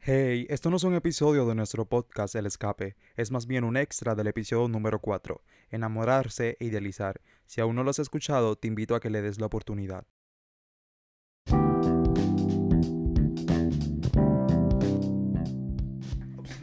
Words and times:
Hey, 0.00 0.46
esto 0.50 0.68
no 0.68 0.76
es 0.76 0.84
un 0.84 0.94
episodio 0.94 1.46
de 1.46 1.54
nuestro 1.54 1.86
podcast 1.86 2.34
El 2.34 2.44
Escape, 2.44 2.96
es 3.16 3.30
más 3.30 3.46
bien 3.46 3.64
un 3.64 3.78
extra 3.78 4.14
del 4.14 4.26
episodio 4.26 4.68
número 4.68 5.00
4, 5.00 5.42
Enamorarse 5.70 6.58
e 6.60 6.66
Idealizar. 6.66 7.22
Si 7.46 7.60
aún 7.60 7.76
no 7.76 7.84
lo 7.84 7.90
has 7.90 7.98
escuchado, 8.00 8.56
te 8.56 8.68
invito 8.68 8.94
a 8.94 9.00
que 9.00 9.08
le 9.08 9.22
des 9.22 9.40
la 9.40 9.46
oportunidad. 9.46 10.04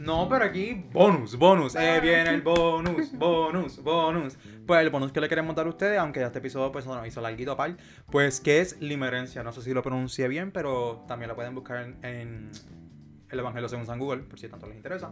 No, 0.06 0.28
pero 0.28 0.44
aquí 0.44 0.84
bonus, 0.92 1.36
bonus. 1.36 1.74
Eh, 1.74 1.98
viene 2.00 2.30
el 2.30 2.40
bonus, 2.40 3.12
bonus, 3.18 3.82
bonus. 3.82 4.38
Pues 4.64 4.80
el 4.80 4.90
bonus 4.90 5.10
que 5.10 5.20
le 5.20 5.28
queremos 5.28 5.56
dar 5.56 5.66
a 5.66 5.68
ustedes, 5.68 5.98
aunque 5.98 6.20
ya 6.20 6.26
este 6.26 6.38
episodio 6.38 6.70
pues 6.70 6.86
nos 6.86 7.04
hizo 7.04 7.20
larguito 7.20 7.56
par, 7.56 7.76
pues 8.08 8.40
que 8.40 8.60
es 8.60 8.80
limerencia. 8.80 9.42
No 9.42 9.50
sé 9.50 9.62
si 9.62 9.74
lo 9.74 9.82
pronuncié 9.82 10.28
bien, 10.28 10.52
pero 10.52 11.04
también 11.08 11.28
lo 11.28 11.34
pueden 11.34 11.56
buscar 11.56 11.82
en, 11.82 12.04
en 12.04 12.50
el 13.30 13.38
Evangelio 13.40 13.68
según 13.68 13.84
San 13.84 13.98
Google, 13.98 14.22
por 14.22 14.38
si 14.38 14.48
tanto 14.48 14.68
les 14.68 14.76
interesa. 14.76 15.10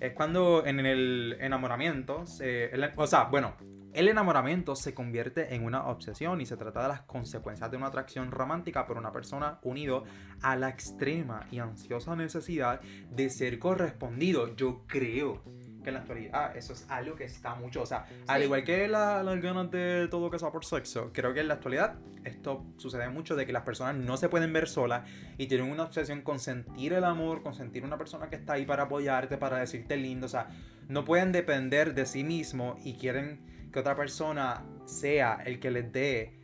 Es 0.00 0.12
cuando 0.12 0.64
en 0.66 0.80
el 0.80 1.36
enamoramiento, 1.40 2.26
se- 2.26 2.66
el- 2.66 2.92
o 2.96 3.06
sea, 3.06 3.24
bueno, 3.24 3.54
el 3.92 4.08
enamoramiento 4.08 4.76
se 4.76 4.92
convierte 4.92 5.54
en 5.54 5.64
una 5.64 5.86
obsesión 5.86 6.40
y 6.42 6.46
se 6.46 6.58
trata 6.58 6.82
de 6.82 6.88
las 6.88 7.00
consecuencias 7.02 7.70
de 7.70 7.78
una 7.78 7.86
atracción 7.86 8.30
romántica 8.30 8.84
por 8.86 8.98
una 8.98 9.10
persona 9.10 9.58
unido 9.62 10.04
a 10.42 10.54
la 10.54 10.68
extrema 10.68 11.46
y 11.50 11.60
ansiosa 11.60 12.14
necesidad 12.14 12.80
de 13.10 13.30
ser 13.30 13.58
correspondido. 13.58 14.54
Yo 14.54 14.84
creo 14.86 15.42
que 15.86 15.90
en 15.90 15.94
la 15.94 16.00
actualidad 16.00 16.56
eso 16.56 16.72
es 16.72 16.84
algo 16.90 17.14
que 17.14 17.22
está 17.22 17.54
mucho, 17.54 17.82
o 17.82 17.86
sea, 17.86 18.06
al 18.26 18.40
Sí. 18.40 18.46
igual 18.46 18.64
que 18.64 18.88
la- 18.88 19.22
las 19.22 19.40
ganas 19.40 19.70
de 19.70 20.08
todo 20.10 20.32
que 20.32 20.38
sea 20.40 20.50
por 20.50 20.64
sexo, 20.64 21.12
creo 21.12 21.32
que 21.32 21.38
en 21.42 21.46
la 21.48 21.54
actualidad 21.54 21.94
esto 22.24 22.66
sucede 22.76 23.08
mucho 23.08 23.36
de 23.36 23.46
que 23.46 23.52
las 23.52 23.62
personas 23.62 23.94
no 23.94 24.16
se 24.16 24.28
pueden 24.28 24.52
ver 24.52 24.66
solas 24.66 25.08
y 25.38 25.46
tienen 25.46 25.70
una 25.70 25.84
obsesión 25.84 26.22
con 26.22 26.40
sentir 26.40 26.92
el 26.92 27.04
amor, 27.04 27.44
con 27.44 27.54
sentir 27.54 27.84
una 27.84 27.96
persona 27.96 28.28
que 28.28 28.34
está 28.34 28.54
ahí 28.54 28.66
para 28.66 28.82
apoyarte, 28.84 29.38
para 29.38 29.58
decirte 29.58 29.96
lindo, 29.96 30.26
o 30.26 30.28
sea, 30.28 30.48
no 30.88 31.04
pueden 31.04 31.30
depender 31.30 31.94
de 31.94 32.04
sí 32.04 32.24
mismo 32.24 32.76
y 32.82 32.94
quieren 32.94 33.68
que 33.72 33.78
otra 33.78 33.94
persona 33.94 34.64
sea 34.86 35.34
el 35.46 35.60
que 35.60 35.70
les 35.70 35.92
dé 35.92 36.40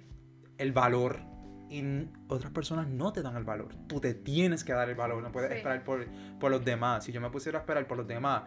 el 0.59 0.71
valor 0.71 1.19
y 1.69 1.83
otras 2.29 2.53
personas 2.53 2.87
no 2.87 3.13
te 3.15 3.23
dan 3.23 3.35
el 3.37 3.45
valor. 3.45 3.75
Tú 3.89 3.99
te 3.99 4.13
tienes 4.13 4.63
que 4.63 4.75
dar 4.75 4.91
el 4.91 4.95
valor, 4.95 5.23
no 5.23 5.33
puedes 5.33 5.51
Sí. 5.51 5.57
esperar 5.57 5.83
por, 5.85 6.07
por 6.39 6.51
los 6.51 6.63
demás. 6.65 7.03
Si 7.05 7.13
yo 7.13 7.21
me 7.23 7.31
pusiera 7.31 7.59
a 7.59 7.63
esperar 7.63 7.87
por 7.87 7.97
los 7.97 8.07
demás 8.07 8.43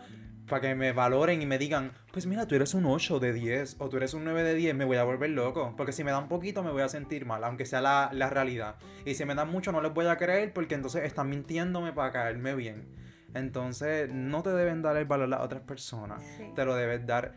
para 0.47 0.61
que 0.61 0.75
me 0.75 0.91
valoren 0.91 1.41
y 1.41 1.45
me 1.45 1.57
digan, 1.57 1.91
pues 2.11 2.25
mira, 2.27 2.47
tú 2.47 2.55
eres 2.55 2.73
un 2.73 2.85
8 2.85 3.19
de 3.19 3.33
10 3.33 3.77
o 3.79 3.89
tú 3.89 3.97
eres 3.97 4.13
un 4.13 4.23
9 4.23 4.43
de 4.43 4.53
10, 4.53 4.75
me 4.75 4.85
voy 4.85 4.97
a 4.97 5.03
volver 5.03 5.29
loco. 5.31 5.73
Porque 5.75 5.91
si 5.91 6.03
me 6.03 6.11
dan 6.11 6.27
poquito 6.27 6.61
me 6.63 6.71
voy 6.71 6.81
a 6.83 6.89
sentir 6.89 7.25
mal, 7.25 7.43
aunque 7.43 7.65
sea 7.65 7.81
la, 7.81 8.09
la 8.13 8.29
realidad. 8.29 8.75
Y 9.05 9.15
si 9.15 9.25
me 9.25 9.33
dan 9.35 9.49
mucho 9.49 9.71
no 9.71 9.81
les 9.81 9.93
voy 9.93 10.05
a 10.07 10.17
creer 10.17 10.53
porque 10.53 10.75
entonces 10.75 11.03
están 11.03 11.29
mintiéndome 11.29 11.93
para 11.93 12.11
caerme 12.11 12.55
bien. 12.55 12.87
Entonces 13.33 14.09
no 14.11 14.43
te 14.43 14.51
deben 14.51 14.81
dar 14.81 14.95
el 14.97 15.05
valor 15.05 15.25
a 15.25 15.29
las 15.29 15.41
otras 15.41 15.61
personas 15.61 16.21
Sí. 16.37 16.43
te 16.55 16.63
lo 16.65 16.75
debes 16.75 17.05
dar 17.05 17.33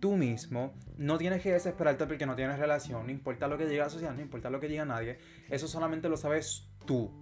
tú 0.00 0.16
mismo. 0.16 0.74
No 0.96 1.18
tienes 1.18 1.42
que 1.42 1.52
desesperarte 1.52 2.06
porque 2.06 2.26
no 2.26 2.34
tienes 2.34 2.58
relación. 2.58 3.06
No 3.06 3.12
importa 3.12 3.46
lo 3.48 3.58
que 3.58 3.66
diga 3.66 3.84
la 3.84 3.90
sociedad, 3.90 4.14
no 4.14 4.20
importa 4.22 4.50
lo 4.50 4.60
que 4.60 4.68
diga 4.68 4.84
nadie. 4.84 5.18
Eso 5.50 5.68
solamente 5.68 6.08
lo 6.08 6.16
sabes 6.16 6.68
tú. 6.86 7.12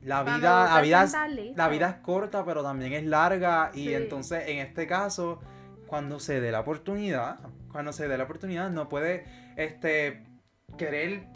La 0.00 0.22
vida, 0.22 0.64
la 0.74 0.80
vida, 0.80 1.02
es, 1.04 1.12
la 1.56 1.68
vida 1.68 1.88
es 1.90 1.94
corta, 1.96 2.44
pero 2.44 2.62
también 2.62 2.92
es 2.92 3.04
larga. 3.04 3.70
Y 3.74 3.92
entonces, 3.94 4.44
en 4.48 4.58
este 4.58 4.86
caso, 4.86 5.40
cuando 5.86 6.20
se 6.20 6.40
dé 6.40 6.52
la 6.52 6.60
oportunidad, 6.60 7.40
cuando 7.72 7.92
se 7.92 8.06
dé 8.08 8.16
la 8.16 8.24
oportunidad, 8.24 8.70
no 8.70 8.88
puede 8.88 9.24
este, 9.56 10.24
querer 10.76 11.26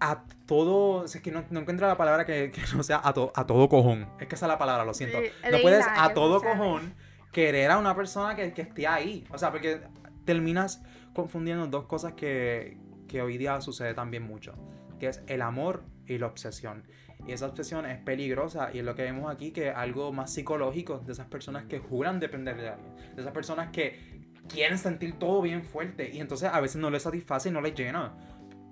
a 0.00 0.24
todo. 0.46 1.06
Es 1.06 1.18
que 1.20 1.30
no, 1.30 1.44
no 1.48 1.60
encuentro 1.60 1.86
la 1.86 1.96
palabra 1.96 2.26
que, 2.26 2.50
que 2.50 2.60
no 2.76 2.82
sea 2.82 3.00
a, 3.02 3.14
to- 3.14 3.32
a 3.34 3.46
todo 3.46 3.68
cojón. 3.68 4.06
Es 4.20 4.26
que 4.28 4.34
esa 4.34 4.46
es 4.46 4.48
la 4.52 4.58
palabra, 4.58 4.84
lo 4.84 4.92
siento. 4.92 5.18
Sí, 5.20 5.28
no 5.50 5.58
puedes 5.62 5.86
a 5.88 6.12
todo 6.12 6.42
cojón 6.42 6.94
querer 7.32 7.70
a 7.70 7.78
una 7.78 7.96
persona 7.96 8.36
que, 8.36 8.52
que 8.52 8.62
esté 8.62 8.86
ahí. 8.86 9.26
O 9.32 9.38
sea, 9.38 9.50
porque 9.50 9.80
terminas 10.26 10.82
confundiendo 11.14 11.66
dos 11.68 11.86
cosas 11.86 12.12
que, 12.12 12.76
que 13.08 13.22
hoy 13.22 13.38
día 13.38 13.60
sucede 13.62 13.94
también 13.94 14.24
mucho. 14.24 14.54
Que 15.00 15.08
es 15.08 15.22
el 15.26 15.40
amor 15.42 15.82
y 16.06 16.18
la 16.18 16.26
obsesión. 16.26 16.84
Y 17.26 17.32
esa 17.32 17.46
obsesión 17.46 17.86
es 17.86 17.98
peligrosa 17.98 18.70
y 18.72 18.78
es 18.78 18.84
lo 18.84 18.94
que 18.94 19.02
vemos 19.02 19.32
aquí, 19.32 19.50
que 19.50 19.70
algo 19.70 20.12
más 20.12 20.32
psicológico 20.32 20.98
de 20.98 21.12
esas 21.12 21.26
personas 21.26 21.64
que 21.64 21.78
juran 21.78 22.20
depender 22.20 22.56
de 22.56 22.68
alguien. 22.70 22.94
De 23.14 23.22
esas 23.22 23.32
personas 23.32 23.70
que 23.70 24.24
quieren 24.48 24.78
sentir 24.78 25.18
todo 25.18 25.40
bien 25.40 25.62
fuerte 25.62 26.10
y 26.12 26.20
entonces 26.20 26.50
a 26.52 26.60
veces 26.60 26.76
no 26.76 26.90
les 26.90 27.02
satisface 27.02 27.48
y 27.48 27.52
no 27.52 27.60
les 27.60 27.74
llena. 27.74 28.14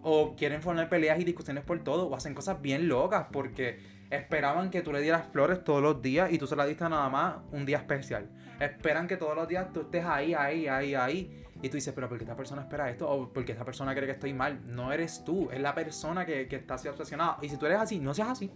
O 0.03 0.35
quieren 0.37 0.61
formar 0.61 0.89
peleas 0.89 1.19
y 1.21 1.25
discusiones 1.25 1.65
por 1.65 1.83
todo 1.83 2.09
o 2.09 2.17
hacen 2.17 2.35
cosas 2.35 2.61
bien 2.61 2.89
locas 2.89 3.27
porque 3.33 3.79
esperaban 4.15 4.71
que 4.71 4.83
tú 4.83 4.93
le 4.93 5.01
dieras 5.01 5.27
flores 5.33 5.65
todos 5.65 5.83
los 5.83 6.03
días 6.03 6.33
y 6.33 6.39
tú 6.39 6.47
se 6.47 6.55
las 6.55 6.67
diste 6.69 6.89
nada 6.89 7.09
más 7.09 7.37
un 7.51 7.65
día 7.67 7.79
especial. 7.79 8.29
Esperan 8.61 9.09
que 9.09 9.17
todos 9.17 9.35
los 9.35 9.49
días 9.49 9.73
tú 9.73 9.81
estés 9.81 10.05
ahí, 10.05 10.35
ahí, 10.35 10.69
ahí, 10.69 10.95
ahí. 10.95 11.45
Y 11.63 11.69
tú 11.69 11.77
dices, 11.77 11.93
pero 11.95 12.09
¿por 12.09 12.19
qué 12.19 12.25
esta 12.25 12.37
persona 12.37 12.63
espera 12.63 12.91
esto? 12.91 13.09
O 13.09 13.33
porque 13.33 13.53
esta 13.53 13.65
persona 13.65 13.95
cree 13.95 14.07
que 14.07 14.13
estoy 14.13 14.33
mal. 14.35 14.61
No 14.67 14.93
eres 14.93 15.25
tú, 15.25 15.49
es 15.53 15.61
la 15.61 15.75
persona 15.75 16.27
que, 16.27 16.47
que 16.49 16.57
está 16.57 16.75
así 16.75 16.89
obsesionada. 16.89 17.39
Y 17.41 17.49
si 17.49 17.57
tú 17.57 17.67
eres 17.67 17.79
así, 17.79 17.99
no 18.01 18.13
seas 18.15 18.29
así. 18.31 18.51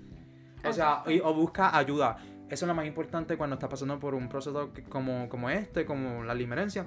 O 0.65 0.73
sea, 0.73 1.03
y- 1.07 1.21
o 1.21 1.33
busca 1.33 1.77
ayuda. 1.77 2.17
Eso 2.49 2.65
es 2.65 2.69
lo 2.69 2.75
más 2.75 2.87
importante 2.87 3.37
cuando 3.37 3.55
estás 3.55 3.69
pasando 3.71 3.99
por 3.99 4.15
un 4.15 4.29
proceso 4.29 4.73
como, 4.89 5.29
como 5.29 5.51
este, 5.51 5.85
como 5.87 6.23
la 6.25 6.35
limerencia. 6.35 6.87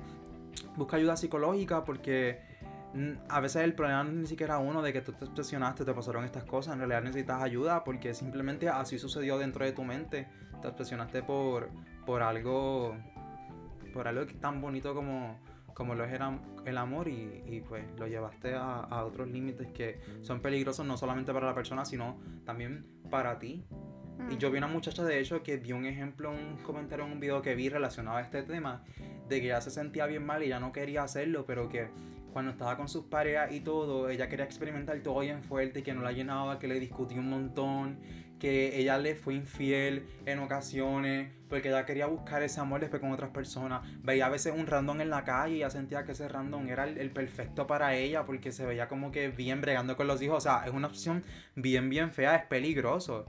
Busca 0.75 0.97
ayuda 0.97 1.15
psicológica 1.17 1.83
porque 1.85 2.41
a 3.29 3.39
veces 3.39 3.63
el 3.63 3.73
problema 3.73 4.03
no 4.03 4.09
es 4.09 4.15
ni 4.15 4.27
siquiera 4.27 4.57
uno 4.57 4.81
de 4.81 4.91
que 4.93 5.01
tú 5.01 5.13
te 5.13 5.25
obsesionaste, 5.25 5.85
te 5.85 5.93
pasaron 5.93 6.25
estas 6.25 6.43
cosas. 6.45 6.73
En 6.73 6.79
realidad 6.79 7.03
necesitas 7.03 7.41
ayuda 7.41 7.83
porque 7.83 8.13
simplemente 8.13 8.67
así 8.69 8.97
sucedió 8.97 9.37
dentro 9.37 9.63
de 9.65 9.71
tu 9.71 9.83
mente. 9.83 10.27
Te 10.61 10.67
obsesionaste 10.67 11.23
por, 11.23 11.69
por 12.05 12.21
algo 12.23 12.95
por 13.93 14.07
algo 14.07 14.25
tan 14.39 14.61
bonito 14.61 14.93
como, 14.93 15.39
como 15.73 15.95
lo 15.95 16.03
es 16.03 16.13
el, 16.13 16.21
am- 16.21 16.41
el 16.65 16.77
amor 16.77 17.07
y, 17.07 17.43
y, 17.47 17.61
pues 17.61 17.83
lo 17.97 18.07
llevaste 18.07 18.53
a, 18.53 18.81
a 18.81 19.03
otros 19.03 19.27
límites 19.27 19.67
que 19.71 19.99
son 20.21 20.41
peligrosos 20.41 20.85
no 20.85 20.95
solamente 20.95 21.33
para 21.33 21.47
la 21.47 21.55
persona 21.55 21.85
sino 21.85 22.19
también 22.45 22.85
para 23.09 23.39
ti 23.39 23.65
y 24.29 24.37
yo 24.37 24.51
vi 24.51 24.57
una 24.57 24.67
muchacha, 24.67 25.03
de 25.05 25.17
hecho, 25.19 25.41
que 25.43 25.57
dio 25.57 25.77
un 25.77 25.85
ejemplo, 25.85 26.29
un 26.29 26.57
comentario 26.61 27.05
en 27.05 27.13
un 27.13 27.19
video 27.21 27.41
que 27.41 27.55
vi 27.55 27.69
relacionado 27.69 28.17
a 28.17 28.21
este 28.21 28.43
tema, 28.43 28.83
de 29.29 29.39
que 29.39 29.45
ella 29.47 29.61
se 29.61 29.71
sentía 29.71 30.05
bien 30.07 30.25
mal 30.25 30.43
y 30.43 30.47
ella 30.47 30.59
no 30.59 30.73
quería 30.73 31.03
hacerlo, 31.03 31.45
pero 31.47 31.69
que 31.69 31.89
cuando 32.31 32.51
estaba 32.51 32.77
con 32.77 32.87
sus 32.87 33.05
parejas 33.05 33.51
y 33.51 33.61
todo, 33.61 34.09
ella 34.09 34.27
quería 34.29 34.45
experimentar 34.45 34.99
todo 34.99 35.19
bien 35.19 35.43
fuerte, 35.43 35.83
que 35.83 35.93
no 35.93 36.01
la 36.01 36.11
llenaba, 36.11 36.59
que 36.59 36.67
le 36.67 36.79
discutía 36.79 37.19
un 37.19 37.29
montón, 37.29 37.99
que 38.39 38.79
ella 38.79 38.97
le 38.97 39.15
fue 39.15 39.35
infiel 39.35 40.05
en 40.25 40.39
ocasiones, 40.39 41.29
porque 41.49 41.69
ella 41.69 41.85
quería 41.85 42.05
buscar 42.05 42.41
ese 42.43 42.59
amor 42.59 42.79
después 42.79 43.01
con 43.01 43.11
otras 43.11 43.31
personas. 43.31 43.81
Veía 44.03 44.27
a 44.27 44.29
veces 44.29 44.53
un 44.55 44.67
random 44.67 45.01
en 45.01 45.09
la 45.09 45.23
calle 45.23 45.55
y 45.55 45.57
ella 45.57 45.69
sentía 45.69 46.05
que 46.05 46.13
ese 46.13 46.27
random 46.27 46.67
era 46.69 46.85
el, 46.85 46.97
el 46.97 47.09
perfecto 47.11 47.67
para 47.67 47.95
ella, 47.95 48.25
porque 48.25 48.51
se 48.51 48.65
veía 48.65 48.87
como 48.87 49.11
que 49.11 49.29
bien 49.29 49.61
bregando 49.61 49.97
con 49.97 50.07
los 50.07 50.21
hijos. 50.21 50.37
O 50.37 50.41
sea, 50.41 50.63
es 50.65 50.73
una 50.73 50.87
opción 50.87 51.23
bien, 51.55 51.89
bien 51.89 52.11
fea, 52.11 52.35
es 52.35 52.45
peligroso. 52.45 53.25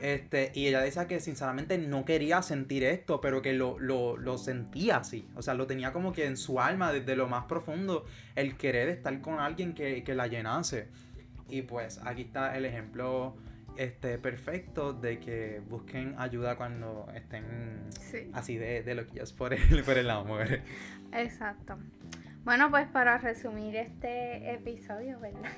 Este, 0.00 0.52
y 0.54 0.66
ella 0.68 0.80
decía 0.80 1.06
que 1.08 1.18
sinceramente 1.20 1.78
no 1.78 2.04
quería 2.04 2.42
sentir 2.42 2.84
esto, 2.84 3.20
pero 3.20 3.42
que 3.42 3.54
lo, 3.54 3.78
lo, 3.78 4.16
lo 4.16 4.38
sentía 4.38 4.98
así. 4.98 5.26
O 5.34 5.42
sea, 5.42 5.54
lo 5.54 5.66
tenía 5.66 5.92
como 5.92 6.12
que 6.12 6.26
en 6.26 6.36
su 6.36 6.60
alma, 6.60 6.92
desde 6.92 7.16
lo 7.16 7.26
más 7.26 7.46
profundo, 7.46 8.04
el 8.36 8.56
querer 8.56 8.88
estar 8.88 9.20
con 9.20 9.40
alguien 9.40 9.74
que, 9.74 10.04
que 10.04 10.14
la 10.14 10.26
llenase. 10.26 10.88
Y 11.48 11.62
pues 11.62 12.00
aquí 12.04 12.22
está 12.22 12.56
el 12.56 12.64
ejemplo 12.64 13.36
este, 13.76 14.18
perfecto 14.18 14.92
de 14.92 15.18
que 15.20 15.60
busquen 15.68 16.14
ayuda 16.18 16.56
cuando 16.56 17.06
estén 17.14 17.88
Sí, 17.98 18.30
así 18.32 18.56
de, 18.56 18.82
de 18.82 18.94
loquillas 18.94 19.32
por 19.32 19.52
el, 19.54 19.82
por 19.84 19.98
el 19.98 20.10
amor. 20.10 20.46
exacto. 21.12 21.78
Bueno, 22.44 22.70
pues 22.70 22.86
para 22.88 23.18
resumir 23.18 23.76
este 23.76 24.52
episodio, 24.54 25.20
¿verdad? 25.20 25.50